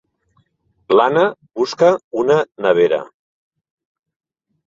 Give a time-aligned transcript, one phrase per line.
[0.99, 1.25] L'Anna
[1.61, 1.91] busca
[2.23, 2.99] una nevera.